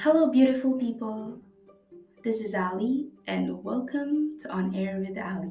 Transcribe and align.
Hello, 0.00 0.30
beautiful 0.30 0.78
people. 0.78 1.40
This 2.22 2.40
is 2.40 2.54
Ali, 2.54 3.08
and 3.26 3.64
welcome 3.64 4.38
to 4.38 4.48
On 4.48 4.72
Air 4.72 5.04
with 5.04 5.18
Ali. 5.18 5.50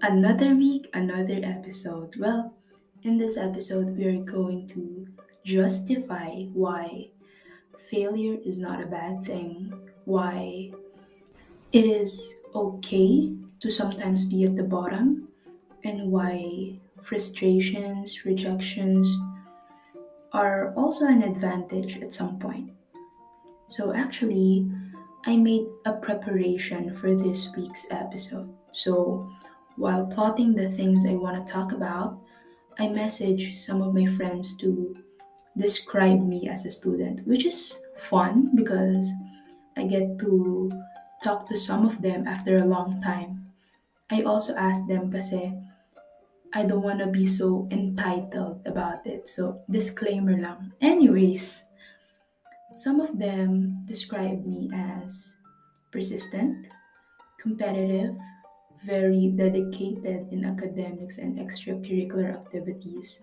Another 0.00 0.56
week, 0.56 0.88
another 0.94 1.38
episode. 1.42 2.16
Well, 2.16 2.54
in 3.02 3.18
this 3.18 3.36
episode, 3.36 3.94
we 3.94 4.06
are 4.06 4.24
going 4.24 4.68
to 4.68 5.06
justify 5.44 6.44
why 6.54 7.10
failure 7.78 8.38
is 8.42 8.58
not 8.58 8.82
a 8.82 8.86
bad 8.86 9.26
thing, 9.26 9.70
why 10.06 10.70
it 11.72 11.84
is 11.84 12.36
okay 12.54 13.36
to 13.60 13.70
sometimes 13.70 14.24
be 14.24 14.44
at 14.44 14.56
the 14.56 14.62
bottom, 14.62 15.28
and 15.84 16.10
why 16.10 16.80
frustrations, 17.02 18.24
rejections 18.24 19.14
are 20.32 20.72
also 20.72 21.06
an 21.06 21.22
advantage 21.22 21.98
at 22.00 22.14
some 22.14 22.38
point. 22.38 22.70
So, 23.72 23.96
actually, 23.96 24.68
I 25.24 25.40
made 25.40 25.64
a 25.88 25.96
preparation 25.96 26.92
for 26.92 27.16
this 27.16 27.48
week's 27.56 27.88
episode. 27.88 28.52
So, 28.70 29.24
while 29.80 30.04
plotting 30.04 30.52
the 30.52 30.68
things 30.68 31.08
I 31.08 31.16
want 31.16 31.40
to 31.40 31.50
talk 31.50 31.72
about, 31.72 32.20
I 32.78 32.92
messaged 32.92 33.56
some 33.56 33.80
of 33.80 33.96
my 33.96 34.04
friends 34.04 34.58
to 34.58 34.94
describe 35.56 36.20
me 36.20 36.50
as 36.52 36.66
a 36.66 36.70
student, 36.70 37.26
which 37.26 37.46
is 37.48 37.80
fun 37.96 38.52
because 38.54 39.08
I 39.74 39.88
get 39.88 40.18
to 40.20 40.68
talk 41.24 41.48
to 41.48 41.56
some 41.56 41.86
of 41.86 42.02
them 42.02 42.28
after 42.28 42.58
a 42.58 42.68
long 42.68 43.00
time. 43.00 43.56
I 44.10 44.20
also 44.20 44.52
asked 44.52 44.84
them 44.84 45.08
kasi 45.08 45.48
I 46.52 46.68
don't 46.68 46.84
want 46.84 47.00
to 47.00 47.08
be 47.08 47.24
so 47.24 47.72
entitled 47.72 48.60
about 48.68 49.06
it. 49.08 49.32
So, 49.32 49.64
disclaimer 49.64 50.36
lang. 50.36 50.76
Anyways, 50.84 51.64
some 52.74 53.00
of 53.00 53.18
them 53.18 53.84
describe 53.86 54.44
me 54.44 54.70
as 54.74 55.36
persistent, 55.90 56.66
competitive, 57.38 58.16
very 58.84 59.32
dedicated 59.36 60.26
in 60.32 60.44
academics 60.44 61.18
and 61.18 61.38
extracurricular 61.38 62.34
activities. 62.34 63.22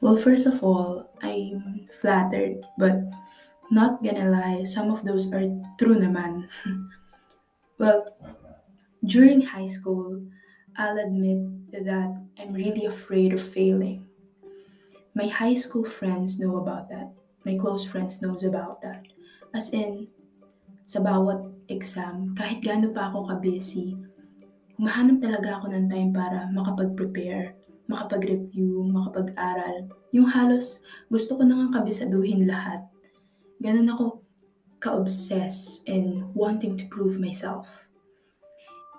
Well, 0.00 0.16
first 0.16 0.46
of 0.46 0.62
all, 0.62 1.10
I'm 1.22 1.88
flattered, 1.92 2.64
but 2.76 3.00
not 3.70 4.02
gonna 4.02 4.28
lie, 4.28 4.64
some 4.64 4.90
of 4.90 5.04
those 5.04 5.32
are 5.32 5.46
true 5.78 5.96
naman. 5.96 6.50
well, 7.78 8.16
during 9.04 9.40
high 9.40 9.68
school, 9.68 10.20
I'll 10.76 10.98
admit 10.98 11.72
that 11.72 12.10
I'm 12.38 12.52
really 12.52 12.84
afraid 12.84 13.32
of 13.32 13.40
failing. 13.40 14.04
My 15.14 15.26
high 15.26 15.54
school 15.54 15.84
friends 15.84 16.38
know 16.38 16.56
about 16.58 16.88
that. 16.90 17.10
My 17.44 17.56
close 17.56 17.88
friends 17.88 18.20
knows 18.20 18.44
about 18.44 18.84
that. 18.84 19.08
As 19.56 19.72
in, 19.72 20.08
sa 20.84 21.00
bawat 21.00 21.46
exam, 21.70 22.34
kahit 22.34 22.60
gaano 22.60 22.90
pa 22.90 23.08
ako 23.08 23.30
ka-busy, 23.30 23.94
humahanap 24.76 25.22
talaga 25.22 25.60
ako 25.60 25.72
ng 25.72 25.86
time 25.86 26.10
para 26.10 26.50
makapag-prepare, 26.50 27.54
makapag-review, 27.86 28.86
makapag-aral. 28.90 29.90
Yung 30.14 30.26
halos 30.30 30.82
gusto 31.08 31.38
ko 31.38 31.42
nang 31.46 31.74
kabisaduhin 31.74 32.46
lahat. 32.46 32.86
Ganun 33.60 33.92
ako 33.92 34.24
ka-obsess 34.80 35.84
in 35.84 36.24
wanting 36.32 36.74
to 36.74 36.88
prove 36.88 37.20
myself. 37.20 37.68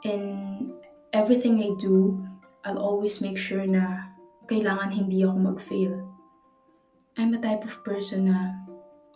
In 0.06 0.70
everything 1.14 1.62
I 1.62 1.74
do, 1.82 2.22
I'll 2.64 2.80
always 2.80 3.22
make 3.22 3.38
sure 3.38 3.66
na 3.66 4.14
kailangan 4.46 4.94
hindi 4.94 5.26
ako 5.26 5.38
mag-fail. 5.56 6.11
I'm 7.20 7.36
a 7.36 7.42
type 7.44 7.68
of 7.68 7.84
person 7.84 8.32
na 8.32 8.56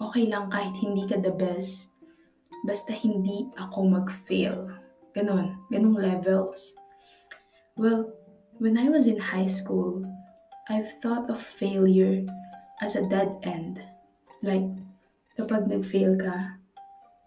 okay 0.04 0.28
lang 0.28 0.52
kahit 0.52 0.76
hindi 0.84 1.08
ka 1.08 1.24
the 1.24 1.32
best, 1.32 1.96
basta 2.68 2.92
hindi 2.92 3.48
ako 3.56 3.88
mag-fail. 3.88 4.68
Ganon, 5.16 5.56
ganong 5.72 5.96
levels. 5.96 6.76
Well, 7.80 8.12
when 8.60 8.76
I 8.76 8.92
was 8.92 9.08
in 9.08 9.20
high 9.20 9.48
school, 9.48 10.04
I've 10.68 10.92
thought 11.00 11.32
of 11.32 11.40
failure 11.40 12.28
as 12.84 13.00
a 13.00 13.08
dead 13.08 13.32
end. 13.48 13.80
Like, 14.44 14.68
kapag 15.40 15.72
nag-fail 15.72 16.20
ka, 16.20 16.60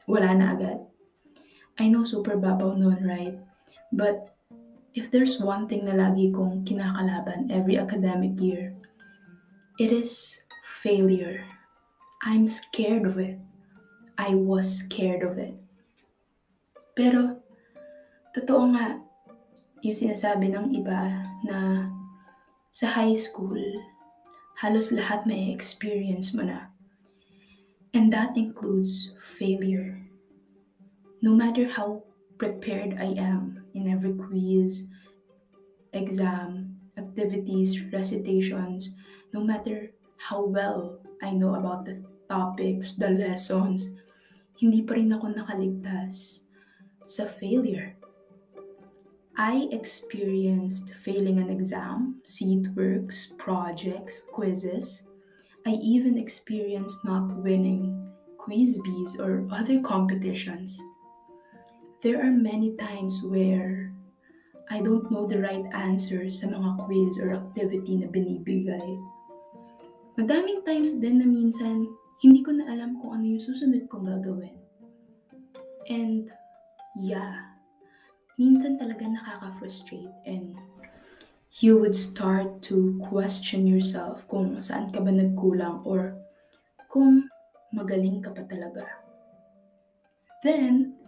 wala 0.05 0.37
na 0.37 0.53
agad. 0.53 0.85
I 1.79 1.89
know 1.89 2.05
super 2.05 2.37
babaw 2.37 2.77
nun, 2.77 3.01
right? 3.07 3.39
But 3.89 4.37
if 4.93 5.09
there's 5.09 5.41
one 5.41 5.65
thing 5.71 5.89
na 5.89 5.97
lagi 5.97 6.29
kong 6.35 6.69
kinakalaban 6.69 7.49
every 7.49 7.81
academic 7.81 8.37
year, 8.37 8.75
it 9.79 9.95
is 9.95 10.43
failure. 10.69 11.49
I'm 12.21 12.47
scared 12.47 13.07
of 13.09 13.17
it. 13.17 13.41
I 14.19 14.35
was 14.37 14.85
scared 14.85 15.25
of 15.25 15.41
it. 15.41 15.57
Pero, 16.93 17.41
totoo 18.37 18.77
nga, 18.77 19.01
yung 19.81 19.97
sinasabi 19.97 20.53
ng 20.53 20.77
iba 20.77 21.25
na 21.49 21.89
sa 22.69 22.93
high 22.93 23.17
school, 23.17 23.57
halos 24.61 24.93
lahat 24.93 25.25
may 25.25 25.49
experience 25.49 26.37
mo 26.37 26.45
na. 26.45 26.69
And 27.97 28.13
that 28.13 28.37
includes 28.37 29.17
failure. 29.17 30.05
No 31.25 31.33
matter 31.33 31.65
how 31.65 32.05
prepared 32.37 33.01
I 33.01 33.17
am 33.17 33.65
in 33.73 33.89
every 33.89 34.13
quiz, 34.13 34.85
exam, 35.97 36.77
activities, 36.99 37.81
recitations, 37.89 38.93
no 39.33 39.41
matter 39.41 39.97
how 40.19 40.45
well 40.45 40.99
I 41.23 41.31
know 41.33 41.55
about 41.55 41.87
the 41.87 42.03
topics, 42.29 42.95
the 42.95 43.11
lessons, 43.11 43.95
hindi 44.59 44.83
pa 44.83 44.99
rin 44.99 45.15
ako 45.15 45.33
nakaligtas 45.33 46.43
sa 47.07 47.25
failure. 47.25 47.95
I 49.39 49.71
experienced 49.71 50.91
failing 50.99 51.39
an 51.39 51.47
exam, 51.47 52.19
seat 52.27 52.75
works, 52.75 53.39
projects, 53.39 54.27
quizzes. 54.35 55.07
I 55.63 55.79
even 55.79 56.19
experienced 56.19 57.07
not 57.07 57.31
winning 57.39 57.95
quiz 58.35 58.83
bees 58.83 59.21
or 59.21 59.47
other 59.55 59.79
competitions. 59.79 60.83
There 62.03 62.19
are 62.19 62.35
many 62.35 62.75
times 62.75 63.23
where 63.23 63.95
I 64.71 64.83
don't 64.83 65.11
know 65.11 65.27
the 65.27 65.39
right 65.39 65.65
answers 65.71 66.43
sa 66.43 66.51
mga 66.51 66.83
quiz 66.83 67.23
or 67.23 67.39
activity 67.39 67.95
na 67.95 68.11
binibigay. 68.11 68.99
Madaming 70.19 70.67
times 70.67 70.99
din 70.99 71.23
na 71.23 71.29
minsan, 71.31 71.87
hindi 72.19 72.43
ko 72.43 72.51
na 72.51 72.67
alam 72.67 72.99
kung 72.99 73.15
ano 73.15 73.39
yung 73.39 73.39
susunod 73.39 73.87
kong 73.87 74.03
gagawin. 74.03 74.59
And 75.87 76.35
yeah, 76.99 77.55
minsan 78.35 78.83
talaga 78.83 79.07
nakaka-frustrate 79.07 80.11
and 80.27 80.59
you 81.63 81.79
would 81.79 81.95
start 81.95 82.67
to 82.67 82.99
question 82.99 83.71
yourself 83.71 84.27
kung 84.27 84.59
saan 84.59 84.91
ka 84.91 84.99
ba 84.99 85.15
nagkulang 85.15 85.87
or 85.87 86.19
kung 86.91 87.31
magaling 87.71 88.19
ka 88.19 88.35
pa 88.35 88.43
talaga. 88.43 88.91
Then, 90.43 90.99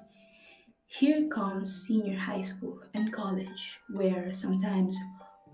here 0.87 1.27
comes 1.27 1.71
senior 1.83 2.15
high 2.19 2.47
school 2.47 2.79
and 2.95 3.11
college 3.11 3.83
where 3.91 4.31
sometimes 4.31 4.95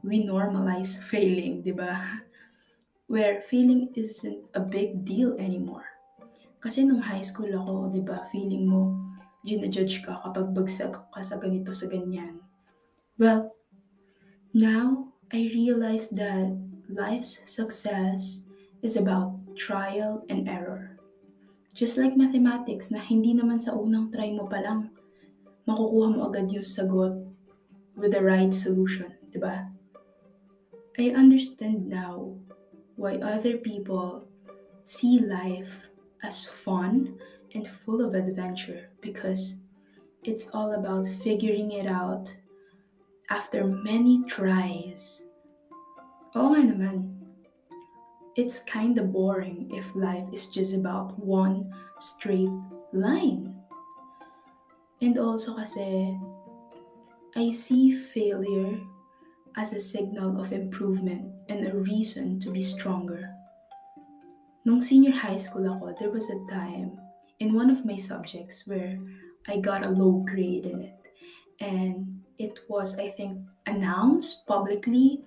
we 0.05 0.29
normalize 0.29 1.01
failing, 1.01 1.65
di 1.65 1.73
ba? 1.73 1.97
Where 3.07 3.43
failing 3.47 3.95
isn't 3.95 4.51
a 4.55 4.61
big 4.61 5.07
deal 5.07 5.39
anymore. 5.39 5.87
Kasi 6.59 6.83
nung 6.83 7.07
high 7.07 7.23
school 7.23 7.51
ako, 7.55 7.95
di 7.95 8.03
ba, 8.03 8.27
feeling 8.35 8.67
mo, 8.67 8.99
ginajudge 9.47 10.03
ka 10.03 10.19
kapag 10.27 10.51
bagsak 10.51 11.07
ka 11.15 11.21
sa 11.23 11.39
ganito 11.39 11.71
sa 11.71 11.87
ganyan. 11.87 12.43
Well, 13.15 13.55
now 14.51 15.15
I 15.31 15.47
realize 15.55 16.11
that 16.19 16.51
life's 16.91 17.47
success 17.47 18.43
is 18.83 18.99
about 18.99 19.39
trial 19.55 20.27
and 20.27 20.51
error. 20.51 20.99
Just 21.77 21.95
like 21.95 22.19
mathematics 22.19 22.91
na 22.91 22.99
hindi 22.99 23.37
naman 23.37 23.63
sa 23.63 23.79
unang 23.79 24.11
try 24.11 24.35
mo 24.35 24.51
pa 24.51 24.59
lang 24.59 24.97
makukuha 25.67 26.15
mo 26.15 26.31
agad 26.31 26.47
yung 26.49 26.65
sagot 26.65 27.27
with 27.99 28.15
the 28.15 28.23
right 28.23 28.55
solution, 28.55 29.11
di 29.35 29.43
ba? 29.43 29.67
I 30.97 31.13
understand 31.13 31.91
now 31.91 32.39
why 32.97 33.17
other 33.17 33.57
people 33.59 34.25
see 34.85 35.21
life 35.21 35.89
as 36.23 36.47
fun 36.47 37.19
and 37.55 37.69
full 37.69 38.05
of 38.05 38.15
adventure 38.15 38.89
because 39.01 39.61
it's 40.25 40.51
all 40.53 40.73
about 40.73 41.07
figuring 41.23 41.71
it 41.71 41.87
out 41.87 42.35
after 43.31 43.65
many 43.65 44.25
tries. 44.25 45.25
Oh, 46.35 46.53
Oo 46.53 46.57
nga 46.57 46.63
naman. 46.73 47.13
It's 48.37 48.61
kinda 48.61 49.01
boring 49.01 49.73
if 49.73 49.89
life 49.97 50.29
is 50.33 50.53
just 50.53 50.77
about 50.77 51.17
one 51.17 51.73
straight 51.97 52.53
line. 52.93 53.57
And 55.01 55.17
also 55.17 55.57
kasi, 55.57 56.13
I 57.33 57.53
see 57.53 57.93
failure 57.93 58.77
as 59.57 59.73
a 59.73 59.81
signal 59.81 60.41
of 60.41 60.53
improvement 60.53 61.33
and 61.49 61.67
a 61.67 61.75
reason 61.75 62.39
to 62.41 62.51
be 62.51 62.61
stronger. 62.61 63.33
Nung 64.65 64.83
senior 64.83 65.13
high 65.13 65.39
school 65.39 65.65
ako, 65.65 65.97
there 65.99 66.11
was 66.11 66.29
a 66.29 66.45
time 66.51 66.99
in 67.39 67.55
one 67.55 67.71
of 67.71 67.85
my 67.85 67.97
subjects 67.97 68.67
where 68.67 68.99
I 69.49 69.57
got 69.59 69.87
a 69.87 69.91
low 69.91 70.25
grade 70.27 70.67
in 70.67 70.81
it. 70.81 71.01
And 71.61 72.21
it 72.37 72.61
was, 72.69 72.99
I 72.99 73.09
think, 73.11 73.41
announced 73.65 74.47
publicly. 74.47 75.25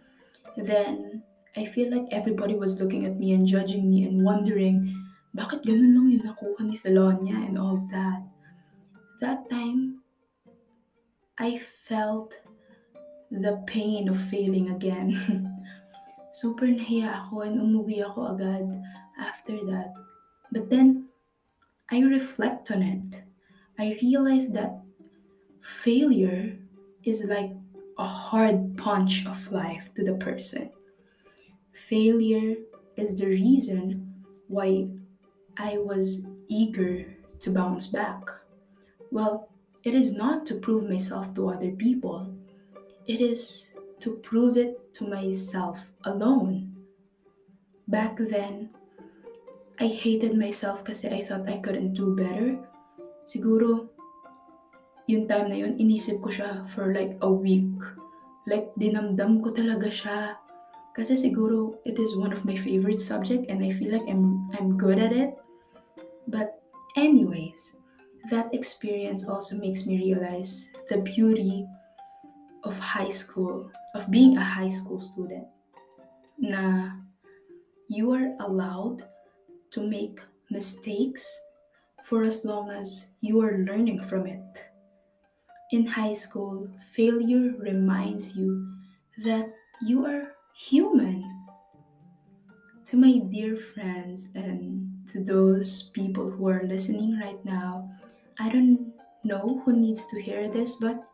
Then 0.57 1.23
I 1.57 1.65
feel 1.65 1.89
like 1.89 2.11
everybody 2.11 2.53
was 2.53 2.79
looking 2.79 3.05
at 3.05 3.17
me 3.17 3.33
and 3.33 3.47
judging 3.47 3.89
me 3.89 4.05
and 4.05 4.21
wondering, 4.21 4.93
bakit 5.33 5.65
ganun 5.65 5.95
lang 5.95 6.07
yung 6.13 6.25
nakuha 6.25 6.61
ni 6.61 6.77
Felonia 6.77 7.47
and 7.47 7.57
all 7.57 7.81
that. 7.89 8.21
That 9.21 9.49
time, 9.49 10.03
I 11.39 11.57
felt 11.57 12.37
the 13.31 13.63
pain 13.67 14.09
of 14.09 14.19
failing 14.19 14.69
again. 14.69 15.13
Super 16.31 16.67
nahiya 16.67 17.25
ako 17.25 17.41
and 17.41 17.57
umuwi 17.57 18.05
ako 18.05 18.35
agad 18.37 18.65
after 19.17 19.57
that. 19.65 19.93
But 20.51 20.69
then, 20.69 21.09
I 21.89 22.01
reflect 22.01 22.71
on 22.71 22.81
it. 22.81 23.23
I 23.77 23.97
realize 24.01 24.49
that 24.51 24.81
failure 25.61 26.57
is 27.03 27.23
like 27.23 27.51
a 27.97 28.05
hard 28.05 28.77
punch 28.77 29.25
of 29.25 29.51
life 29.51 29.91
to 29.95 30.03
the 30.03 30.13
person. 30.13 30.69
Failure 31.73 32.55
is 32.95 33.15
the 33.15 33.27
reason 33.27 34.13
why 34.47 34.89
I 35.57 35.77
was 35.77 36.25
eager 36.47 37.05
to 37.39 37.51
bounce 37.51 37.87
back. 37.87 38.23
Well, 39.11 39.49
it 39.83 39.93
is 39.93 40.13
not 40.13 40.45
to 40.47 40.55
prove 40.55 40.89
myself 40.89 41.33
to 41.35 41.49
other 41.49 41.71
people, 41.71 42.35
it 43.09 43.25
is 43.25 43.73
to 43.97 44.21
prove 44.21 44.55
it 44.55 44.93
to 44.93 45.03
myself 45.09 45.89
alone. 46.05 46.77
Back 47.89 48.21
then, 48.21 48.69
I 49.81 49.89
hated 49.89 50.37
myself 50.37 50.85
kasi 50.85 51.09
I 51.09 51.25
thought 51.25 51.49
I 51.49 51.57
couldn't 51.57 51.97
do 51.97 52.13
better. 52.13 52.61
Siguro, 53.25 53.89
yung 55.09 55.25
time 55.25 55.49
na 55.49 55.57
yun, 55.57 55.73
inisip 55.81 56.21
ko 56.21 56.29
siya 56.29 56.69
for 56.69 56.93
like 56.93 57.17
a 57.25 57.31
week. 57.33 57.81
Like, 58.45 58.69
dinamdam 58.77 59.41
ko 59.41 59.57
talaga 59.57 59.89
siya. 59.89 60.37
Kasi 60.93 61.17
siguro, 61.17 61.81
it 61.89 61.97
is 61.97 62.13
one 62.13 62.29
of 62.29 62.45
my 62.45 62.53
favorite 62.53 63.01
subject 63.01 63.49
and 63.49 63.65
I 63.65 63.73
feel 63.73 63.89
like 63.89 64.05
I'm, 64.05 64.53
I'm 64.53 64.77
good 64.77 65.01
at 65.01 65.09
it. 65.09 65.33
But 66.29 66.61
anyways, 66.93 67.73
that 68.29 68.53
experience 68.53 69.25
also 69.25 69.57
makes 69.57 69.89
me 69.89 69.97
realize 69.97 70.69
the 70.93 71.01
beauty 71.01 71.65
of 72.63 72.77
high 72.79 73.09
school, 73.09 73.71
of 73.95 74.09
being 74.11 74.37
a 74.37 74.43
high 74.43 74.69
school 74.69 74.99
student. 74.99 75.47
Na 76.37 76.91
you 77.89 78.13
are 78.13 78.35
allowed 78.39 79.03
to 79.71 79.81
make 79.81 80.21
mistakes 80.51 81.25
for 82.03 82.23
as 82.23 82.45
long 82.45 82.69
as 82.69 83.07
you 83.21 83.41
are 83.41 83.65
learning 83.65 84.01
from 84.03 84.27
it. 84.27 84.65
In 85.71 85.85
high 85.85 86.13
school, 86.13 86.69
failure 86.93 87.53
reminds 87.57 88.35
you 88.35 88.65
that 89.23 89.49
you 89.81 90.05
are 90.05 90.33
human. 90.55 91.25
To 92.85 92.97
my 92.97 93.17
dear 93.29 93.55
friends 93.55 94.29
and 94.33 94.89
to 95.09 95.23
those 95.23 95.89
people 95.93 96.29
who 96.29 96.47
are 96.47 96.63
listening 96.63 97.19
right 97.19 97.43
now, 97.45 97.89
I 98.39 98.49
don't 98.49 98.93
know 99.23 99.61
who 99.65 99.73
needs 99.73 100.05
to 100.07 100.21
hear 100.21 100.47
this, 100.47 100.75
but 100.75 101.08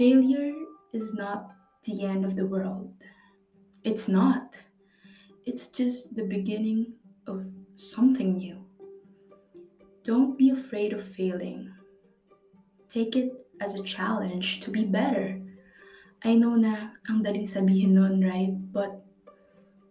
failure 0.00 0.56
is 0.94 1.12
not 1.12 1.52
the 1.84 2.08
end 2.08 2.24
of 2.24 2.34
the 2.34 2.46
world. 2.46 2.88
It's 3.84 4.08
not. 4.08 4.56
It's 5.44 5.68
just 5.68 6.16
the 6.16 6.24
beginning 6.24 6.96
of 7.26 7.44
something 7.74 8.38
new. 8.38 8.64
Don't 10.02 10.38
be 10.38 10.48
afraid 10.48 10.94
of 10.94 11.04
failing. 11.04 11.68
Take 12.88 13.14
it 13.14 13.44
as 13.60 13.74
a 13.74 13.84
challenge 13.84 14.60
to 14.60 14.70
be 14.70 14.88
better. 14.88 15.36
I 16.24 16.32
know 16.32 16.56
na 16.56 16.96
ang 17.04 17.20
daling 17.20 17.44
sabihin 17.44 17.92
nun, 17.92 18.24
right? 18.24 18.56
But 18.56 19.04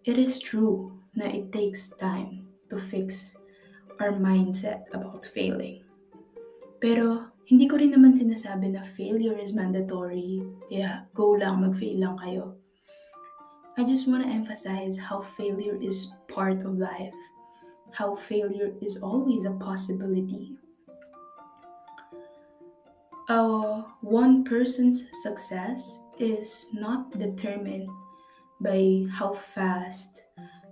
it 0.09 0.17
is 0.17 0.41
true 0.41 1.05
na 1.13 1.29
it 1.29 1.53
takes 1.53 1.93
time 2.01 2.49
to 2.73 2.81
fix 2.81 3.37
our 4.01 4.17
mindset 4.17 4.89
about 4.89 5.21
failing. 5.21 5.85
Pero 6.81 7.28
hindi 7.49 7.65
ko 7.65 7.81
rin 7.81 7.89
naman 7.89 8.13
sinasabi 8.13 8.69
na 8.77 8.85
failure 8.85 9.33
is 9.33 9.57
mandatory. 9.57 10.45
Yeah, 10.69 11.09
go 11.17 11.33
lang, 11.33 11.65
mag-fail 11.65 11.97
lang 11.97 12.21
kayo. 12.21 12.53
I 13.73 13.81
just 13.81 14.05
want 14.05 14.21
to 14.21 14.29
emphasize 14.29 15.01
how 15.01 15.17
failure 15.17 15.73
is 15.81 16.13
part 16.29 16.61
of 16.61 16.77
life, 16.77 17.17
how 17.89 18.13
failure 18.13 18.77
is 18.85 19.01
always 19.01 19.49
a 19.49 19.57
possibility. 19.57 20.61
Uh, 23.25 23.81
one 24.05 24.45
person's 24.45 25.09
success 25.25 26.05
is 26.21 26.69
not 26.73 27.17
determined 27.17 27.89
by 28.61 29.09
how 29.09 29.33
fast 29.33 30.21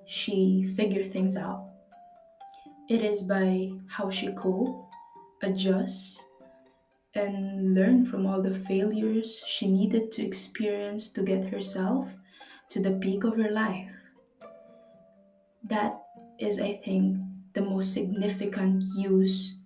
she 0.06 0.70
figure 0.78 1.10
things 1.10 1.38
out. 1.38 1.74
It 2.86 3.02
is 3.02 3.26
by 3.26 3.74
how 3.90 4.14
she 4.14 4.30
cope, 4.38 4.94
adjusts, 5.42 6.27
and 7.16 7.74
learn 7.74 8.06
from 8.06 8.26
all 8.26 8.42
the 8.42 8.54
failures 8.54 9.44
she 9.48 9.68
needed 9.68 10.12
to 10.12 10.24
experience 10.24 11.10
to 11.10 11.24
get 11.24 11.48
herself 11.48 12.14
to 12.70 12.80
the 12.80 12.92
peak 12.92 13.24
of 13.24 13.36
her 13.36 13.50
life. 13.50 13.92
That 15.64 16.00
is, 16.40 16.60
I 16.60 16.80
think, 16.84 17.18
the 17.54 17.62
most 17.62 17.94
significant 17.94 18.84
use 18.96 19.58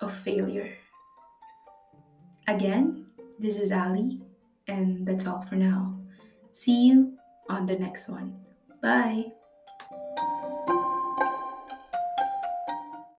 of 0.00 0.12
failure. 0.12 0.76
Again, 2.46 3.06
this 3.38 3.58
is 3.58 3.72
Ali, 3.72 4.20
and 4.68 5.06
that's 5.06 5.26
all 5.26 5.42
for 5.42 5.56
now. 5.56 5.98
See 6.52 6.86
you 6.86 7.18
on 7.48 7.66
the 7.66 7.76
next 7.76 8.08
one. 8.08 8.36
Bye. 8.82 9.32